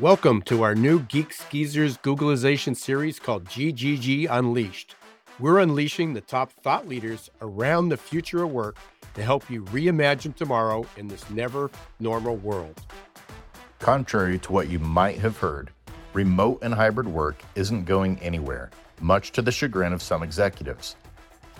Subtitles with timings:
[0.00, 4.96] Welcome to our new Geeks Geezers Googleization series called GGG Unleashed.
[5.38, 8.76] We're unleashing the top thought leaders around the future of work
[9.14, 11.70] to help you reimagine tomorrow in this never
[12.00, 12.82] normal world.
[13.78, 15.70] Contrary to what you might have heard,
[16.12, 18.70] remote and hybrid work isn't going anywhere,
[19.00, 20.96] much to the chagrin of some executives.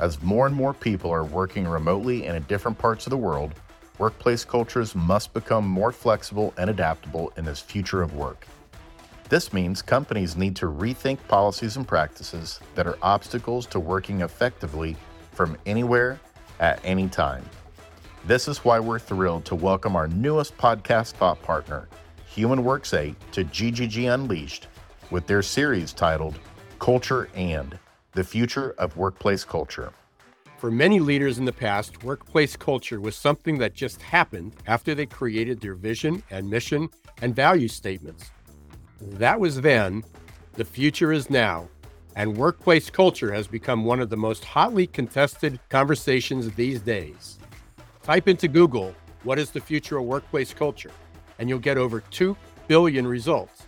[0.00, 3.54] As more and more people are working remotely and in different parts of the world,
[3.98, 8.46] workplace cultures must become more flexible and adaptable in this future of work.
[9.28, 14.96] This means companies need to rethink policies and practices that are obstacles to working effectively
[15.32, 16.20] from anywhere
[16.60, 17.44] at any time.
[18.26, 21.88] This is why we're thrilled to welcome our newest podcast thought partner,
[22.34, 24.68] HumanWorks 8, to GGG Unleashed
[25.10, 26.38] with their series titled
[26.78, 27.78] Culture and
[28.12, 29.92] The Future of Workplace Culture.
[30.64, 35.04] For many leaders in the past, workplace culture was something that just happened after they
[35.04, 36.88] created their vision and mission
[37.20, 38.30] and value statements.
[38.98, 40.04] That was then,
[40.54, 41.68] the future is now,
[42.16, 47.38] and workplace culture has become one of the most hotly contested conversations these days.
[48.02, 50.92] Type into Google, What is the future of workplace culture?
[51.38, 52.34] and you'll get over 2
[52.68, 53.64] billion results.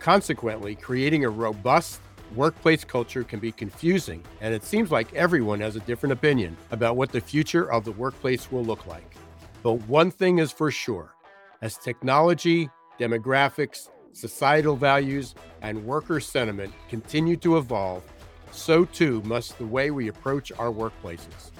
[0.00, 2.00] Consequently, creating a robust
[2.34, 6.96] workplace culture can be confusing, and it seems like everyone has a different opinion about
[6.96, 9.16] what the future of the workplace will look like.
[9.62, 11.14] But one thing is for sure
[11.62, 18.02] as technology, demographics, societal values, and worker sentiment continue to evolve,
[18.50, 21.50] so too must the way we approach our workplaces.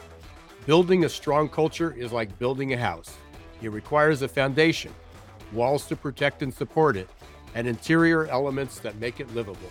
[0.67, 3.17] Building a strong culture is like building a house.
[3.63, 4.93] It requires a foundation,
[5.53, 7.09] walls to protect and support it,
[7.55, 9.71] and interior elements that make it livable.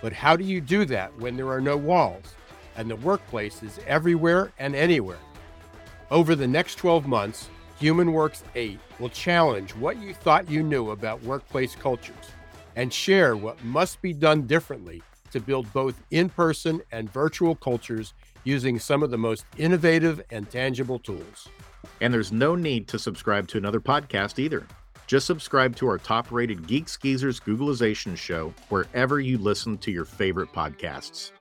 [0.00, 2.34] But how do you do that when there are no walls
[2.76, 5.18] and the workplace is everywhere and anywhere?
[6.10, 7.48] Over the next 12 months,
[7.80, 12.14] HumanWorks 8 will challenge what you thought you knew about workplace cultures
[12.76, 18.14] and share what must be done differently to build both in person and virtual cultures
[18.44, 21.48] using some of the most innovative and tangible tools.
[22.00, 24.66] And there's no need to subscribe to another podcast either.
[25.10, 30.04] Just subscribe to our top rated Geeks Geezers Googleization show wherever you listen to your
[30.04, 31.32] favorite podcasts.